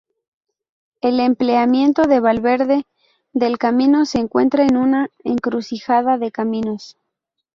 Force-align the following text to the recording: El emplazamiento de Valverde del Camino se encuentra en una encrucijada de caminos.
El 1.01 1.19
emplazamiento 1.19 2.05
de 2.07 2.19
Valverde 2.19 2.87
del 3.33 3.59
Camino 3.59 4.05
se 4.07 4.17
encuentra 4.17 4.63
en 4.63 4.75
una 4.77 5.11
encrucijada 5.23 6.17
de 6.17 6.31
caminos. 6.31 6.97